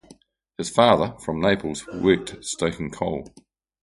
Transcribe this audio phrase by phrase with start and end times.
[0.57, 3.27] His father, from Naples, worked stoking coal.